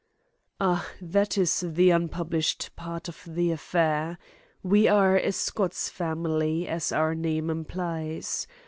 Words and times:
"Ah, 0.59 0.89
that 0.99 1.37
is 1.37 1.59
the 1.59 1.91
unpublished 1.91 2.71
part 2.75 3.07
of 3.07 3.21
the 3.27 3.51
affair. 3.51 4.17
We 4.63 4.87
are 4.87 5.15
a 5.15 5.31
Scots 5.31 5.89
family, 5.89 6.67
as 6.67 6.91
our 6.91 7.13
name 7.13 7.51
implies. 7.51 8.47